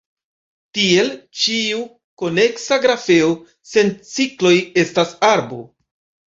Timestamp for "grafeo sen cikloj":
2.87-4.55